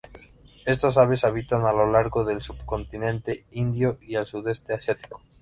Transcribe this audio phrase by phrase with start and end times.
[0.65, 5.21] Estas aves habitan a lo largo del subcontinente indio y el sudeste asiático.